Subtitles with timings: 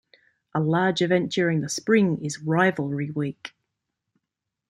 [0.55, 3.51] A large event during the spring is "Rivalry Week".